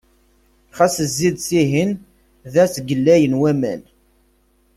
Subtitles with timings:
[0.77, 1.91] Ɣas zzi-d sihin!
[2.53, 3.81] Da ttgellayen waman.